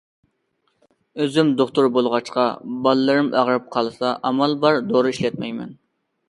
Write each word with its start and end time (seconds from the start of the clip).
ئۆزۈم 1.25 1.51
دوختۇر 1.59 1.89
بولغاچقا، 1.97 2.45
بالىلىرىم 2.87 3.29
ئاغرىپ 3.43 3.69
قالسا 3.77 4.15
ئامال 4.31 4.57
بار 4.65 4.81
دورا 4.89 5.13
ئىشلەتمەيمەن. 5.15 5.79